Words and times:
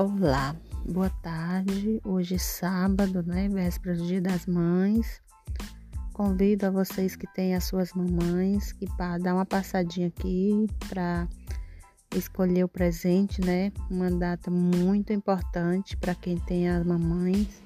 Olá, 0.00 0.56
boa 0.88 1.10
tarde. 1.10 2.00
Hoje 2.02 2.36
é 2.36 2.38
sábado, 2.38 3.22
né? 3.22 3.50
Véspera 3.50 3.94
do 3.94 4.06
Dia 4.06 4.18
das 4.18 4.46
Mães. 4.46 5.20
Convido 6.14 6.64
a 6.64 6.70
vocês 6.70 7.14
que 7.14 7.26
têm 7.34 7.54
as 7.54 7.64
suas 7.64 7.92
mamães 7.92 8.72
que 8.72 8.86
para 8.96 9.18
dar 9.18 9.34
uma 9.34 9.44
passadinha 9.44 10.06
aqui 10.06 10.66
para 10.88 11.28
escolher 12.16 12.64
o 12.64 12.68
presente, 12.68 13.42
né? 13.42 13.70
Uma 13.90 14.10
data 14.10 14.50
muito 14.50 15.12
importante 15.12 15.98
para 15.98 16.14
quem 16.14 16.38
tem 16.38 16.70
as 16.70 16.82
mamães. 16.82 17.62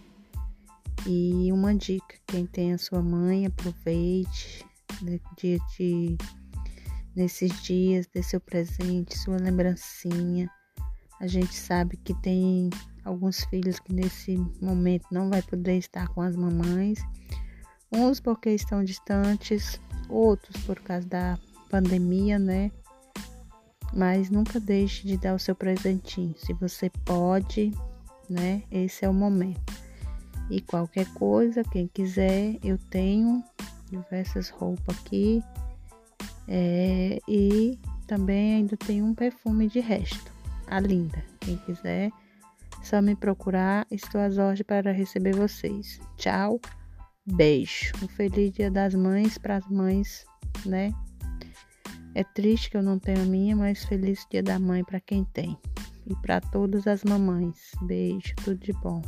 E 1.06 1.52
uma 1.52 1.72
dica, 1.72 2.16
quem 2.26 2.46
tem 2.46 2.72
a 2.72 2.78
sua 2.78 3.00
mãe, 3.00 3.46
aproveite 3.46 4.66
né, 5.02 5.20
dia 5.38 5.60
de 5.78 6.18
nesses 7.14 7.62
dias, 7.62 8.08
dê 8.12 8.24
seu 8.24 8.40
presente, 8.40 9.16
sua 9.16 9.36
lembrancinha 9.36 10.50
a 11.24 11.26
gente 11.26 11.54
sabe 11.54 11.96
que 11.96 12.12
tem 12.12 12.68
alguns 13.02 13.44
filhos 13.44 13.80
que 13.80 13.94
nesse 13.94 14.36
momento 14.60 15.06
não 15.10 15.30
vai 15.30 15.40
poder 15.40 15.78
estar 15.78 16.06
com 16.08 16.20
as 16.20 16.36
mamães, 16.36 16.98
uns 17.90 18.20
porque 18.20 18.50
estão 18.50 18.84
distantes, 18.84 19.80
outros 20.06 20.62
por 20.64 20.78
causa 20.80 21.08
da 21.08 21.38
pandemia, 21.70 22.38
né? 22.38 22.70
Mas 23.94 24.28
nunca 24.28 24.60
deixe 24.60 25.06
de 25.06 25.16
dar 25.16 25.34
o 25.34 25.38
seu 25.38 25.54
presentinho. 25.54 26.34
Se 26.36 26.52
você 26.52 26.90
pode, 27.06 27.72
né? 28.28 28.62
Esse 28.70 29.06
é 29.06 29.08
o 29.08 29.14
momento. 29.14 29.72
E 30.50 30.60
qualquer 30.60 31.06
coisa, 31.14 31.64
quem 31.64 31.88
quiser, 31.88 32.58
eu 32.62 32.76
tenho 32.90 33.42
diversas 33.90 34.50
roupas 34.50 34.98
aqui. 34.98 35.42
É, 36.46 37.18
e 37.26 37.78
também 38.06 38.56
ainda 38.56 38.76
tem 38.76 39.02
um 39.02 39.14
perfume 39.14 39.68
de 39.68 39.80
resto 39.80 40.33
a 40.68 40.80
linda. 40.80 41.22
Quem 41.40 41.56
quiser, 41.58 42.10
só 42.82 43.00
me 43.00 43.14
procurar. 43.14 43.86
Estou 43.90 44.20
às 44.20 44.38
ordens 44.38 44.62
para 44.62 44.92
receber 44.92 45.34
vocês. 45.34 46.00
Tchau, 46.16 46.60
beijo. 47.26 47.92
Um 48.02 48.08
feliz 48.08 48.52
Dia 48.52 48.70
das 48.70 48.94
Mães 48.94 49.38
para 49.38 49.56
as 49.56 49.68
mães, 49.68 50.24
né? 50.66 50.92
É 52.14 52.22
triste 52.22 52.70
que 52.70 52.76
eu 52.76 52.82
não 52.82 52.98
tenho 52.98 53.22
a 53.22 53.26
minha, 53.26 53.56
mas 53.56 53.84
feliz 53.84 54.24
Dia 54.30 54.42
da 54.42 54.58
Mãe 54.58 54.84
para 54.84 55.00
quem 55.00 55.24
tem. 55.24 55.58
E 56.06 56.14
para 56.16 56.40
todas 56.40 56.86
as 56.86 57.02
mamães. 57.02 57.72
Beijo, 57.82 58.34
tudo 58.44 58.58
de 58.58 58.72
bom. 58.74 59.02